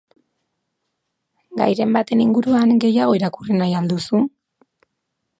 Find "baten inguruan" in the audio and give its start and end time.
1.97-2.73